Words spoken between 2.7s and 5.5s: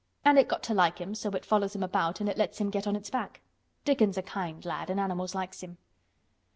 get on its back. Dickon's a kind lad an' animals